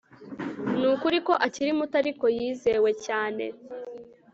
Nukuri 0.79 1.17
ko 1.27 1.33
akiri 1.45 1.71
muto 1.79 1.95
ariko 2.01 2.25
yizewe 2.37 2.91
cyane 3.05 3.45